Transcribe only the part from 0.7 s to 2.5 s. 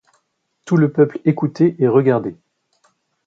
le peuple écoutait et regardait.